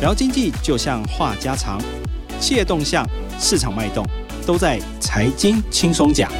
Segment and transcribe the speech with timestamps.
[0.00, 1.80] 聊经济就像话家常，
[2.40, 3.06] 企业动向、
[3.38, 4.04] 市场脉动，
[4.44, 6.30] 都在财经轻松讲。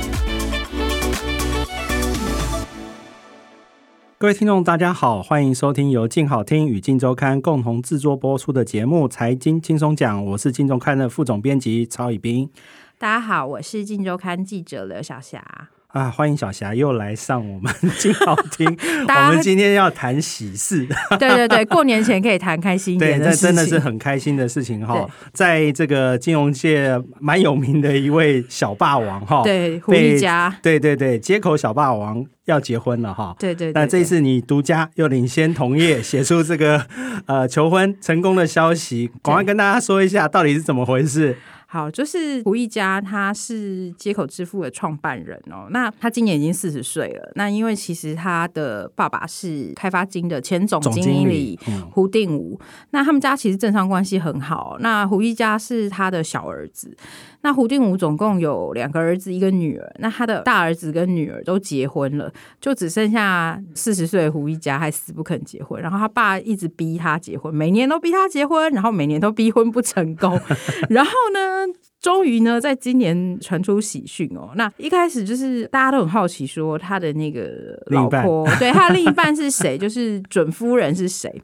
[4.19, 12.51] 各位听众，大家好，欢迎收听由静好听与镜周刊共同制作播出的节目《财经轻松讲》，我是镜周刊的副总编辑曹以斌。
[12.99, 15.69] 大家好，我是镜周刊记者刘小霞。
[15.95, 18.67] 啊，欢迎小霞又来上我们 金好听。
[19.07, 20.85] 我们今天要谈喜事，
[21.21, 25.09] 对对对，过年前可以谈开心一点的事情，对，那真的是很开心的事情哈。
[25.33, 33.81] 在这个金融界蛮有名的一位小霸王哈，对，胡一家，对对对，街口小霸王要结婚了哈，对对，对。
[33.81, 36.85] 那这一次你独家又领先同业写出这个
[37.27, 41.37] 呃求婚成功的消息，赶快跟大家说一下到底是怎么回事。
[41.75, 45.67] 好，就是胡一家，他是接口支付的创办人哦。
[45.71, 47.33] 那他今年已经四十岁了。
[47.35, 51.59] 那因为其实他的爸爸是开发金的前总经理
[51.91, 52.61] 胡定武，
[52.91, 54.77] 那他们家其实政商关系很好。
[54.79, 56.97] 那胡一家是他的小儿子。
[57.41, 59.93] 那胡定武总共有两个儿子，一个女儿。
[59.99, 65.83] 那他的大儿子跟女儿都结婚了，就只剩下四十岁的胡一家还死不肯结婚。
[65.83, 70.41] 然后他爸一直逼他结婚，每年都逼他结婚，然后每年都逼婚不成功。
[70.89, 71.64] 然后呢，
[72.01, 74.51] 终于呢，在今年传出喜讯哦。
[74.57, 79.79] 那一开始就是大家都很好奇，说他的那个老婆，对他的另一半是谁？
[79.79, 81.43] 就是准夫人是谁？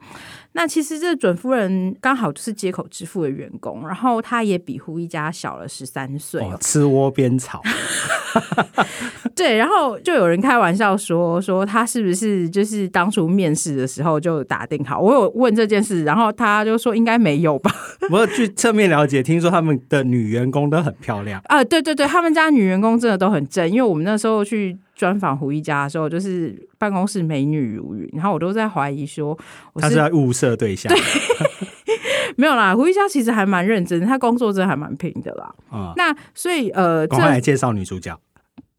[0.52, 7.62] 那其实这准夫人刚好就是街口支付的员工，然后她也比胡一家小了十三岁，哦，吃窝边草。
[9.34, 15.00] 对，然后就有人开玩笑说，说他是不是就是当初面试的时候就打定好？
[15.00, 17.74] 我有问这件事，然后他就说应该没有吧。
[18.10, 24.76] 我据侧面了解，听说他们的女员工都很漂亮啊，对对对，他们家女员工真的都很正，因为我们那时候去。
[25.00, 29.28] 专访胡一家的时候，就是办公室美女如云，然后我都在怀疑说
[29.72, 30.92] 我是，他是在物色对象。
[30.94, 31.00] 对，
[32.36, 35.54] 没有啦，胡一家其实还蛮认真，他工作真的还蛮拼的啦。
[35.72, 38.20] 嗯，那所以呃，赶快来介绍女主角。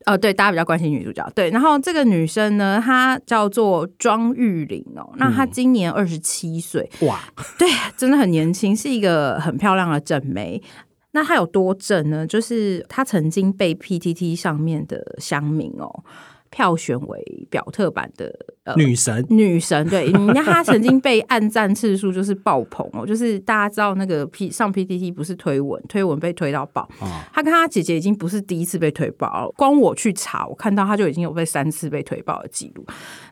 [0.06, 1.28] 呃，对，大家比较关心女主角。
[1.34, 7.20] 对，然后这个女生呢，她叫做庄玉玲哦，那她今年二十七岁，哇，
[7.58, 10.62] 对，真的很年轻，是一个很漂亮的正妹。
[11.12, 12.26] 那他有多正呢？
[12.26, 16.04] 就是他曾经被 PTT 上面的乡民哦
[16.50, 18.30] 票选为表特版的
[18.66, 32.86] 呃女神，女神对，你看他曾经被按赞次数就是爆棚哦，就是大家知道那个 P 上 PTT 不是推文，推文被推到爆，哦，他跟他姐姐已经不是第一次被推爆了，光我去查，我看到他就已经有被三次被推爆的记录。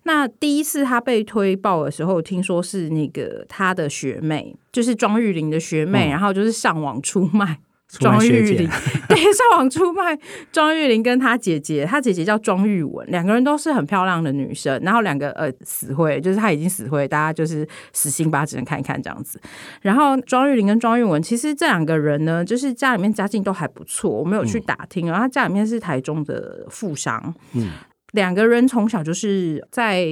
[0.03, 7.59] 那第一次他被推爆的时候，听说是那个他的学妹，就是庄玉玲的学妹，嗯，然后就是上网出卖。
[7.97, 8.69] 庄玉玲
[9.09, 10.17] 对，上网出卖
[10.51, 14.79] 庄玉玲跟她姐姐，她姐姐叫庄玉文，两个人都是很漂亮的女生。
[14.83, 19.41] 然后两个呃死灰，就是她已经死灰，大家就是死心吧，只能看一看这样子。
[19.81, 27.71] 然后庄玉玲跟庄玉文，其实这两个人呢，就是家里面家境都还不错，我没有去打听，然后他家里面是台中的富商，嗯。
[28.11, 30.07] 两个人从小就是在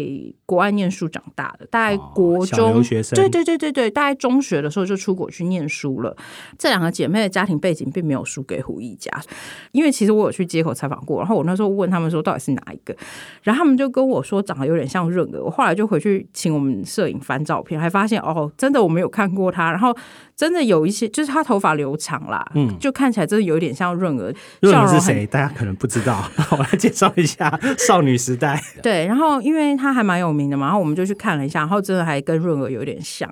[0.46, 2.84] 国外念书长大的，大概国中、
[3.16, 6.16] 对对对对对，大概中学的时候就出国去念书了。
[6.58, 9.12] 这两个姐妹的家庭背景并没有输给胡一家，
[9.72, 12.96] 因为其实我有去街口采访过，然后我那时候问他们说到底是哪一个，
[13.44, 15.44] 然后他们就跟我说长得有点像润儿。
[15.44, 19.96] 我后来就回去请我们摄影翻照片，还发现哦，真的我没有看过他，然后。
[20.38, 24.32] 真的有一些，就是她头发留长啦，嗯，就看起来真的有点像润儿。
[24.62, 25.26] 润儿是谁？
[25.26, 28.62] 大家可能不知道， 我来介绍一下 少女时代。
[28.84, 33.28] 对，然后因为她还蛮有名的嘛，然后我们就去看了一下，然后真的还跟润儿有点像。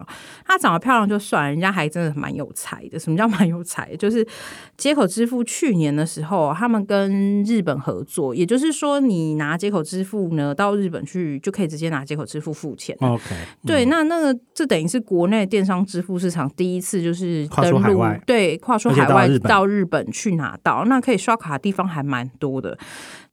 [0.47, 2.97] 她长得漂亮就算，人家还真的蛮有才的。
[2.97, 3.95] 什么叫蛮有才？
[3.97, 4.27] 就是
[4.75, 12.97] 接口支付去年的时候，他们跟日本合作，也就是说，你拿接口支付呢到日本去，就可以直接拿接口支付付钱。
[12.99, 13.23] OK，
[13.63, 16.94] 对，那那个这等于是国内电商支付市场第一次。
[17.01, 22.77] 就是登陆，对，跨出海外到日本去拿到，那可以刷卡的地方还蛮多的。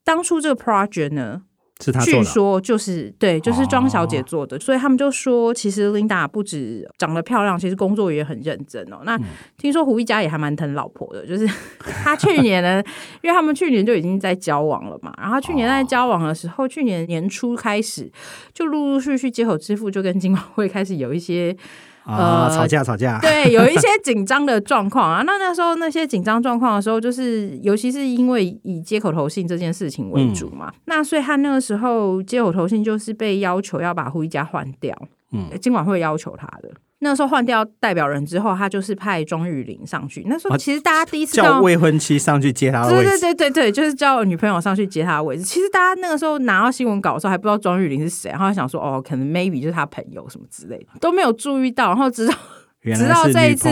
[0.05, 1.43] 当初这个 project 呢，
[1.81, 9.03] 是他，据说就是对，就是庄小姐做的，哦，所以他们就说，其实 Linda 不止长得漂亮，其实工作也很认真哦。
[9.05, 9.19] 那
[9.57, 11.49] 听说胡一家也还蛮疼老婆的，就是
[12.03, 12.83] 他去年呢，
[13.23, 18.11] 因为他们去年就已经在交往了嘛，然后去年在交往的时候，哦，去年年初开始
[18.53, 21.57] 就陆陆续续接口支付就跟金管会开始有一些。
[22.05, 25.23] 呃，吵架吵架，对，有一些紧张的状况啊。
[25.27, 30.69] 那那时候那些紧张状况的时候，就是尤其是因为以接口投信这件事情为主嘛。
[30.69, 34.97] 嗯、那所以他那个时候接口投信就是被要求要把胡一家换掉，
[35.33, 36.71] 嗯，监管会要求他的。
[37.03, 40.25] 那时候换掉代表人之后，他就是派庄玉玲上去。
[40.27, 45.43] 那时候其实大家第一次叫未婚妻上去接他的位置，对对对对对，就是叫女朋友上去接他的位置。
[45.43, 51.89] 其实大家那个时候拿到新闻稿的时候，还不知道庄玉玲是谁，然后想说哦，可能 maybe 就是他朋友什么之类的，都没有注意到。
[51.89, 52.35] 然后直到
[52.83, 53.69] 直到这一次，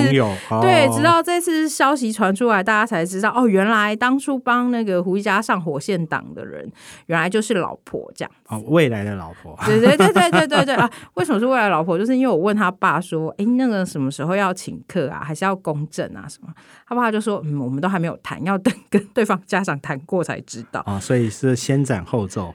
[0.51, 6.71] 哦、对，直到这次消息传出来，大家才知道哦，原来当初帮那个胡一家上火线党的人，
[7.07, 8.31] 原来就是老婆这样。
[8.47, 9.59] 哦，未来的老婆。
[9.67, 10.89] 对对对对对对对 啊！
[11.15, 11.99] 为什么是未来老婆？
[11.99, 15.21] 就是因为我问他爸说，哎，那个什么时候要请客啊？
[15.25, 16.27] 还是要公证啊？
[16.29, 16.49] 什么？
[16.89, 20.83] 他爸就说，嗯，我们都还没有谈，要等跟对方家长谈过才知道。
[20.87, 22.55] 哦，所以是先斩后奏。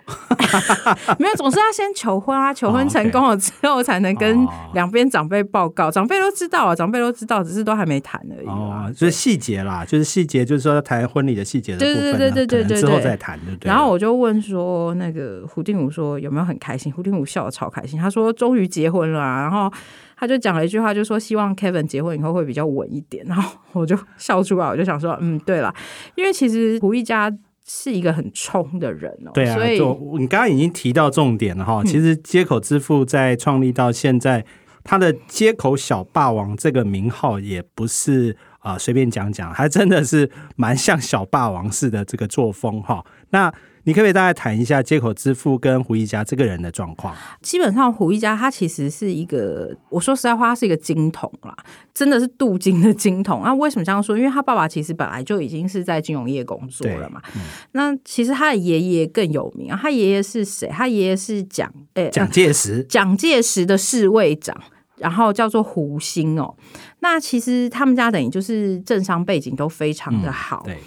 [1.19, 2.53] 没有，总是要先求婚啊！
[2.53, 8.47] 求婚成功了之后，才能跟两边长辈报告，长辈都知道啊，长辈都知道，只是都还没谈而已。
[8.47, 13.67] 哦，就是细节啦，就是细节，就是说谈婚礼的细节的部分，对对对对对对，之后再谈，对不对？
[13.67, 16.91] 然后我就问说，那个胡定武说有没有很开心？
[16.91, 19.71] 胡定武笑得超开心，他说终于结婚了啊，然后
[20.17, 23.25] 他就讲了一句话，就说希望 Kevin 结婚以后会比较稳一点。
[23.25, 25.73] 然后我就笑出来，我就想说，嗯，对了，
[26.15, 27.31] 因为其实胡一家
[27.67, 29.79] 是一个很冲的人哦，对啊，所以
[30.19, 34.39] 你刚刚已经提到重点了哈，其实接口支付在创立到现在。
[34.39, 34.45] 嗯
[34.85, 43.03] 他的街口小霸王这个名号也不是啊、呃、随便讲讲，还真的是蛮像小霸王式的这个作风哈。
[43.31, 43.53] 那
[43.87, 47.15] 你可不可以大概谈一下街口支付跟胡一家这个人的状况？
[47.43, 51.55] 基本上胡一家他其实是一个，我说实在话，他是一个金童啦，
[51.93, 53.43] 真的是镀金的金童。
[53.43, 54.17] 那为什么这样说？
[54.17, 57.21] 因为他爸爸其实本来就已经是在金融业工作了嘛。
[57.35, 57.41] 嗯、
[57.73, 60.67] 那其实他的爷爷更有名啊，他爷爷是谁？
[60.69, 64.59] 他爷爷是蒋诶蒋介石，蒋介石的侍卫长。
[64.97, 66.55] 然后叫做胡星哦，
[66.99, 70.63] 那其实他们家等于就是政商背景都非常的好。
[70.65, 70.77] 嗯、对，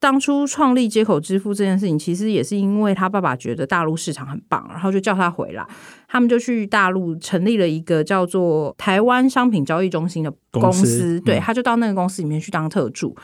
[0.00, 5.66] 当初创立接口支付这件事情，其实也是因为他爸爸觉得大陆市场很棒，然后就叫他回来。
[6.10, 13.14] 他们就去大陆成立了一个叫做台湾商品交易中心的公司，对，他就到那个公司里面去当特助。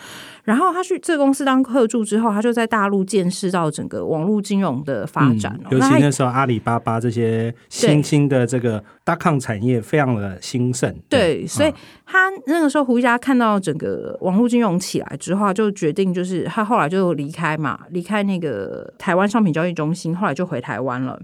[0.42, 5.58] 然后他去这个公司当特助之后，他就在大陆见识到整个网络金融的发展。
[5.64, 10.94] 嗯、尤其那时候阿里巴巴这些新兴的这个大抗产业非常的兴盛。
[11.08, 11.72] 对，对，所以
[12.04, 21.18] 他那个时候胡一家看到整个网络金融起来之后，就决定就是他后来就离开嘛，离开那个台湾商品交易中心，后来就回台湾了。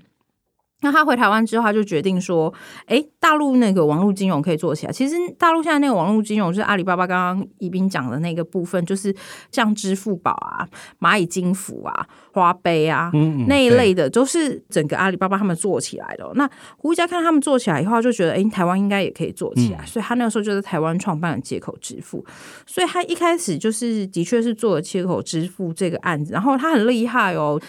[0.82, 2.52] 那他回台湾之后，他就决定说
[2.86, 4.92] ：“哎，大陆那个网络金融可以做起来。
[4.92, 9.14] 其实大陆现在那个网络金融，就是阿里巴巴刚刚宜宾讲的那个部分，就是
[9.52, 10.66] 像支付宝啊、
[10.98, 16.32] 蚂蚁金服啊、花呗啊嗯嗯那一类的，都是整个阿里巴巴他们做起来的哦。
[16.34, 16.48] 那
[16.78, 22.24] 胡一家看他们做起来以后，就觉得哎，台湾应该也可以做起来，嗯、所以他那个时候就在台湾创办了街口支付。
[22.66, 27.60] 所以他一开始就是的确是做了切口支付这个案子，然后他很厉害哦。”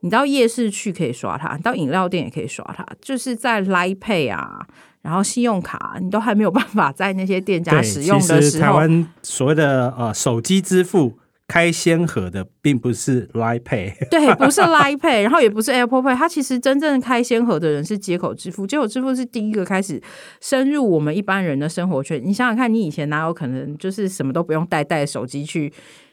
[0.00, 4.66] 你到夜市去可以刷它，你到饮料店也可以刷它，就是在 Line Pay 啊，
[5.02, 20.00] 然后信用卡你都还没有办法在那些店家使用的时候，台湾所谓的呃手机支付开先河的并不是 Line Pay， 对，不是 Line Pay，然后也不是 Apple Pay，它其实真正开先河的人是接口支付，接口支付是第一个开始
[20.40, 22.18] 深入我们一般人的生活圈。
[22.24, 25.70] 你想想看，你以前哪有可能就是什么都不用带，带手机去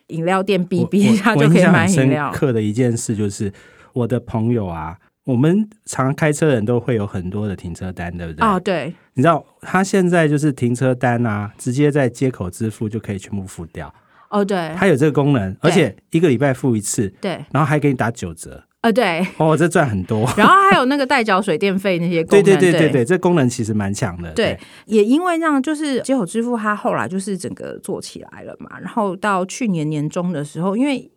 [0.08, 2.32] 饮料店哔哔一下就可以买饮料？
[2.34, 3.54] 刻的一件事就是。
[3.98, 4.96] 我的朋友啊，
[5.26, 8.48] 我们常开车的人都会有很多的停车单，对不对？
[8.48, 8.94] 哦，对。
[9.14, 13.92] 你知道他现在就是停车单啊，直接在接口支付就可以全部付掉。
[14.30, 14.72] 哦，对。
[14.76, 17.32] 他有这个功能，而且一个礼拜付一次，对。
[17.52, 18.64] 然后还给你打九折。
[18.84, 19.26] 哦，对。
[19.38, 20.30] 哦，这赚很多。
[20.38, 24.32] 然后还有那个代缴水电费那些功能，对对对对对，这功能其实蛮强的。
[24.34, 28.80] 对，也因为这样，就是接口支付它后来就是整个做起来了嘛。
[28.80, 31.10] 然后到去年年中的时候，因为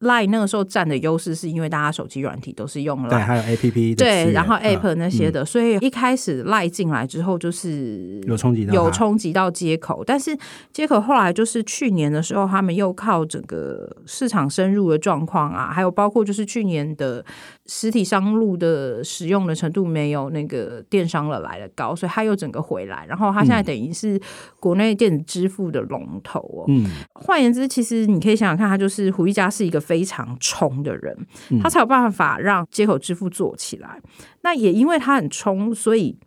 [0.00, 10.36] Line 那个时候占的优势是因为大家手机软体都是用 Line，对，还有 APP，对，然后 App 那些的，嗯、所以一开始 Line 进来之后就是有冲击到，有冲击到接口，但是
[10.70, 17.24] 接口后来就是去年的时候，他们又靠整个市场深入的状况啊，还有包括就是去年的
[17.64, 24.20] 实体商路的使用的程度没有那个电商了来的高，所以他又整个回来，然后他现在等于是
[24.60, 26.64] 国内电子支付的龙头哦。
[26.68, 26.84] 嗯，
[27.14, 29.85] 换言之，其实你可以想想看，他就是胡一家是一个。
[29.86, 31.16] 非常冲的人，
[31.62, 34.00] 他才有办法让接口支付做起来。
[34.42, 36.18] 那也因为他很冲，所以。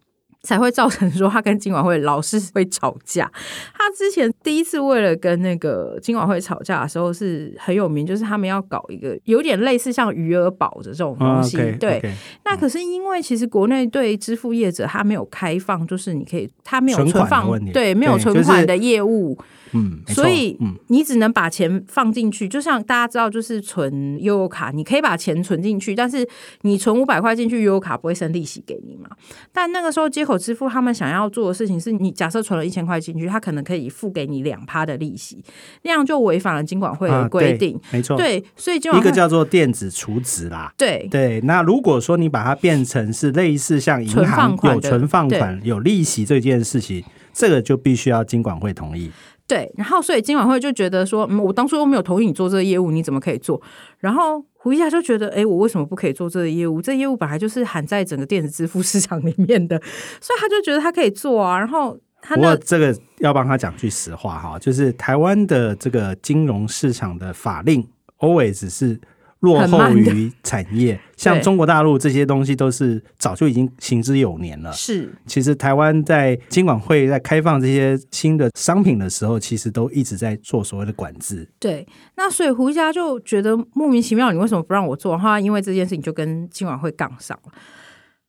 [0.44, 3.30] 才会造成说他跟金管会老是 会吵架。
[3.74, 11.58] 他之前第一次为了跟那个金管会吵架的时候是很有名，就是他们要搞一个有点类似像余额宝的这种东西。
[11.58, 12.14] Oh, okay, 对，okay.
[12.46, 19.38] 那可是因为其实国内对支付业者他没有开放，就是你可以他没有存放，对，没有存款的业务。
[19.74, 20.58] 嗯，所以
[20.88, 26.28] 你只能把钱放进去，就像大家知道，就是存悠游卡，你可以把钱存进去，但是
[26.62, 29.10] 你存五百块进去，悠游卡不会生利息给你嘛。
[29.52, 35.44] 但那个时候接口支付他们想要做的事情是，你假设存了一千块进去，他可能可以付给你两趴的利息，
[35.84, 37.76] 那样就违反了金管会的规定。
[37.76, 40.74] 啊、没错，对，所以就一个叫做电子储值啦。
[40.78, 49.12] 对对，那如果说你把它变成是类似像银行有存放款有利息这件事情，这个就必须要金管会同意。
[49.50, 53.60] 对，然后所以今晚会就觉得说，嗯，我当初又没有同意你做这个业务，你怎么可以做？
[53.98, 56.80] 然后胡一下就觉得，哎，我为什么不可以做这个业务？
[56.80, 59.76] 这个业务本来就是含在整个电子支付市场里面的，
[60.22, 61.58] 所以他就觉得他可以做啊。
[61.58, 67.86] 然后他不过这个要帮他讲句实话哈，就是台湾的这个金融市场的法令
[68.20, 69.00] always 是。
[69.40, 74.72] 落后于产业， 像中国大陆这些东西都是早就已经行之有年了。
[74.74, 81.48] 是，其实台湾在金管会在开放这些新的商品的时候，其实都一直在做所谓的管制。
[81.60, 85.18] 对，那所以胡家就觉得莫名其妙，你为什么不让我做？
[85.18, 87.52] 他因为这件事情就跟金管会杠上了，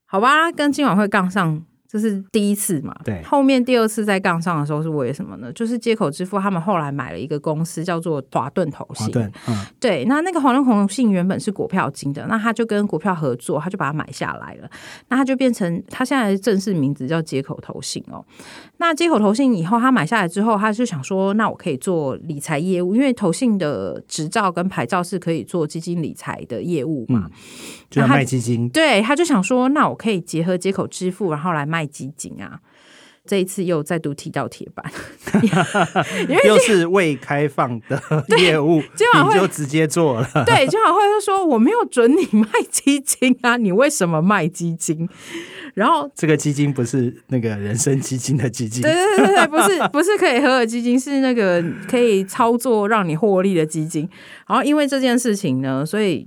[0.06, 1.64] 好吧，跟金管会杠上。
[1.90, 2.94] 这是第一次嘛？
[3.04, 5.52] 对，后面第二次在杠上的时候是为什么呢？
[5.52, 9.10] 就是接口支付他们后来买了一个公司叫做华顿投信。
[9.48, 14.70] 嗯，对，那那个华顿投信原本是股票金的，那他就跟股票合作，他就把它买下来了，
[15.08, 18.24] 那他就变成他现在的正式名字叫接口投信哦。
[18.76, 27.30] 那接口投信以后他买下来之后，他就想说，那我可以做理财业务，因为投信的执照跟牌照是可以做基金理财的业务嘛，嗯、
[27.90, 28.66] 就要卖基金。
[28.70, 31.86] 对，他就想说，那我可以结合接口支付，然后来卖。
[31.90, 32.60] 基金啊，
[33.26, 34.90] 这一次又再度踢到铁板，
[36.46, 38.00] 又是未开放的
[38.38, 40.28] 业务，你就直接做了。
[40.46, 45.08] 对，金管会就说我没有准你卖基金啊，你为什么卖基金？
[45.74, 54.08] 然后这个基金不是那个人生基金的基金，对对对对，不是不是可以合的基金，是那个可以操作让你获利的基金。
[54.46, 56.24] 然后因为这件事情呢，所以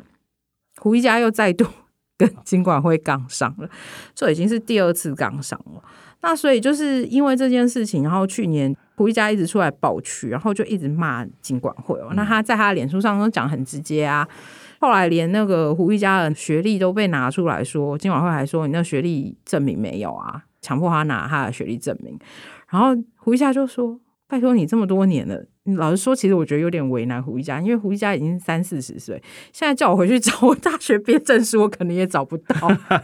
[0.84, 1.66] 胡一家又再度。
[2.16, 3.68] 跟金管会杠上了，
[4.14, 5.84] 这已经是第二次杠上了。
[6.22, 12.12] 那所以就是因为这件事情，然后去年胡一家一直出来爆区，然后就一直骂金管会哦。
[12.14, 14.26] 那他在他的脸书上都讲很直接啊。
[14.80, 22.18] 后来连那个胡一家的学历都被拿出来说，金管会还说你那学历证明没有啊，强迫他拿他的学历证明。
[22.70, 24.00] 然后胡一家就说
[24.30, 25.44] ：“拜托你这么多年了。”
[25.78, 29.22] 老实说，其实我觉得有点为难胡一家，因为胡一家已经三四十岁，
[29.54, 32.56] 现在叫我回去找我大学毕业证书，我可能也找不到。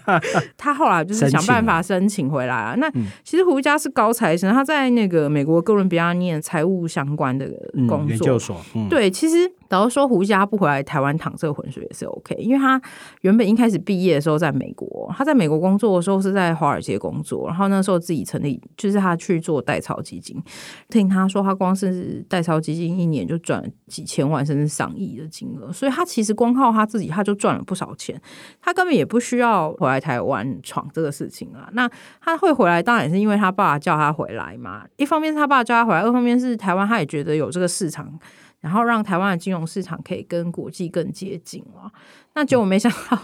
[0.58, 2.76] 他后来就是想办法申请回来啊。
[2.78, 2.92] 那
[3.24, 7.48] 其实胡一家是高材生，他在那个美国哥伦比亚念财务相关的
[7.88, 8.58] 工作，嗯、研究所。
[8.76, 9.50] 嗯、对，其实。
[9.70, 12.82] 老实说，胡家不回来台湾淌这个浑水也是 OK，因为他
[13.22, 20.42] 原本一开始毕业的时候在美国，他在美国工作的时候是在华尔街工作，然后那时候自己成立，就是他去做代操基金。
[20.90, 28.20] 听他说，他光是代操基金一年就赚几千万甚至上亿的金额，所以他其实光靠他自己他就赚了不少钱，
[28.62, 31.70] 他根本也不需要回来台湾闯这个事情啊。
[31.74, 31.90] 那
[32.22, 34.84] 他会回来，当然也是因为他爸叫他回来嘛。
[34.98, 38.20] 一方面是他爸叫他回来，二方面是台湾他也觉得有这个市场。
[38.60, 41.92] 然后让台湾的金融市场可以跟国际更接近啊，
[42.36, 43.20] 那结果没想到，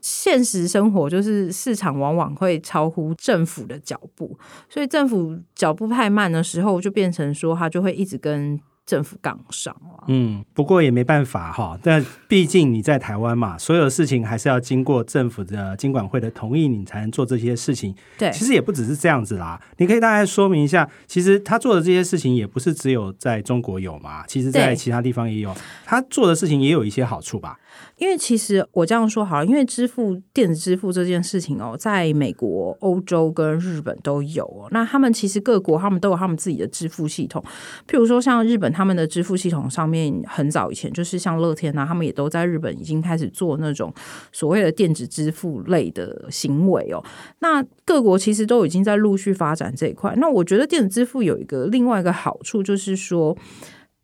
[0.00, 4.38] 现实生活就是市场往往会超乎政府的脚步，
[4.68, 8.60] 所以政府脚步太慢的时候，就变成说他就会一直跟。
[8.86, 17.94] 政府杠上了，嗯，不过也没办法哈，但毕竟你在台湾嘛，所有事情还是要经过政府的经管会的同意，你才能做这些事情。
[18.18, 25.54] 对，其实也不只是这样子啦，你可以大概说明一下，其实他做的这些事情也不是只有在中国有嘛，其实在其他地方也有，
[25.86, 27.58] 他做的事情也有一些好处吧。
[27.96, 34.68] 因为其实我这样说好了，因为支付电子支付这件事情哦，在美国、欧洲跟日本都有。
[34.70, 37.42] 那他们其实各国他们都有他们自己的支付系统，
[37.88, 43.92] 譬如说像日本他们的支付系统上面，很早以前就是像乐天啊，他们也都在日本已经开始做那种
[44.32, 47.02] 所谓的电子支付类的行为哦。
[47.38, 50.14] 那各国其实都已经在陆续发展这一块。
[50.16, 53.36] 那我觉得电子支付有一个另外一个好处就是说。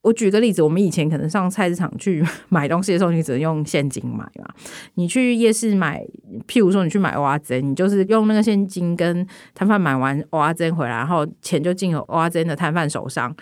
[0.02, 4.48] 我举个例子，我们以前可能上菜市场去 买东西的时候，你只能用现金买嘛。
[4.94, 6.02] 你去夜市买，
[6.46, 13.34] 譬如说你去买蚵仔煎，你就是用那个现金跟摊贩买完蚵仔煎回来，然后钱就进了蚵仔煎的摊贩手上，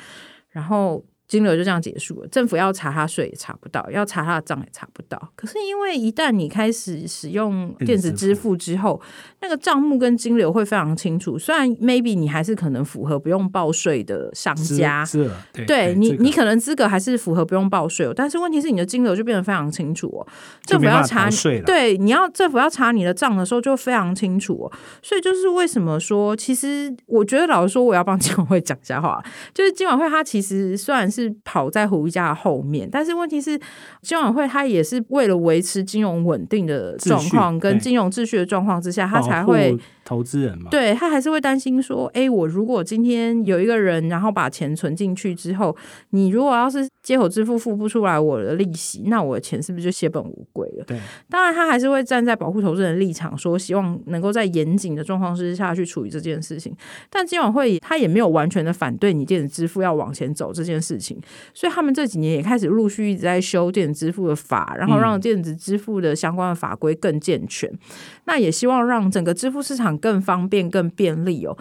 [0.51, 1.05] 然后。
[1.29, 5.31] 金流就这样结束了，政府要查他税也查不到，要查他的账也查不到。
[5.37, 8.99] 可是因为一旦你开始使用电子支付之后，
[9.43, 11.39] 那个账目跟金流会非常清楚。
[11.39, 20.27] 虽然 maybe 你还是可能符合不用报税的商家，是对，对你你可能资格还是符合不用报税，但是问题是你的金流就变得非常清楚哦。
[20.65, 24.73] 政府要查税，对，你要政府要查你的账的时候就非常清楚哦。
[25.03, 31.18] 所以就是为什么说，其实我觉得老实说，我要帮金管会讲一下话，就是金管会它其实虽然是。
[31.19, 33.59] 是跑在胡一家的后面，但是问题是，
[34.03, 39.77] 金管会他也是为了维持金融稳定的状况跟金融秩序的状况之下，他才会
[40.09, 45.77] 投资人嘛，对他还是会担心说，哎，我如果今天有一个人，然后把钱存进去之后，
[46.11, 50.85] 你如果要是接口支付付不出来我的利息，那我的钱是不是就血本无归了？
[50.87, 50.99] 对，
[51.29, 56.75] 当然他还是会站在保护投资人的立场，说希望能够在严谨的状况之下去处理这件事情。
[57.11, 61.21] 但金管会他也没有完全的反对你电子支付要往前走这件事情，
[61.53, 67.69] 所以他们这几年也开始陆续一直在修电子支付的法，然后让电子支付的相关的法规更健全。
[67.69, 67.79] 嗯、
[68.25, 71.57] 那也希望让整个支付市场更方便、更便利哦。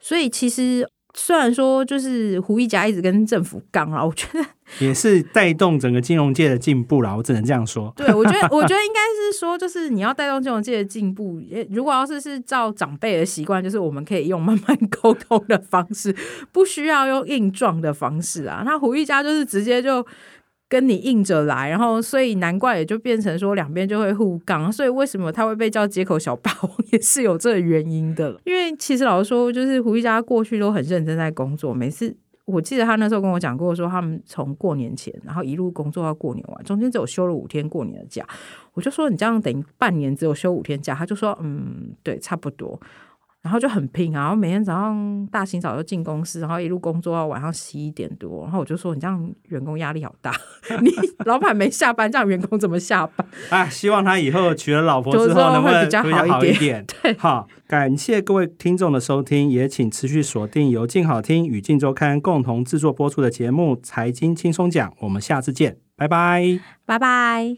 [0.00, 0.84] 所以其实
[1.14, 4.44] 虽然说就是胡一家一直跟政府杠啊，我觉得
[4.80, 7.14] 也是带动整个金融界的进步啦。
[7.14, 7.92] 我只能这样说。
[7.96, 9.00] 对，我觉得 我觉得应该
[9.32, 11.40] 是说，就是你要带动金融界的进步。
[11.70, 16.16] 如果要是是照长辈的习惯，就是我们可以用慢慢沟通的方式，
[16.50, 18.62] 不需要用硬撞的方式啊。
[18.64, 20.04] 那胡一家就是直接就。
[20.72, 28.40] 跟你硬着来，然后所以难怪也就变成说两边就会互杠，所以为什么他会被叫街口小霸王也是有这个原因的。
[28.46, 38.26] 因为其实老实说，就是胡一家过去都很认真在工作，每次我记得他那时候跟我讲过，说他们从过年前然后一路工作到过年完，中间只有休了五天过年的假。
[38.72, 42.80] 我就说你这样等于半年只有休五天假，他就说嗯，对，差不多。
[43.42, 48.44] 然后就很拼啊，然后每天早上大清早就进公司，然后一路工作到晚上十一点多。
[48.44, 50.32] 然后我就说：“你这样员工压力好大，
[50.80, 50.90] 你
[51.24, 56.86] 老板没下班，这样员工怎么下班？” 啊，希望他以后娶了老婆之后能不能比较好一点？
[57.02, 67.56] 对，好，感谢各位听众的收听，也请持续锁定由静好听与静周刊共同制作播出的节目《财经轻松讲》，我们下次见，拜拜，拜拜。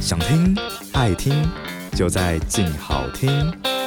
[0.00, 0.56] 想听
[0.94, 1.69] 爱听。
[1.94, 3.79] 就在静好听。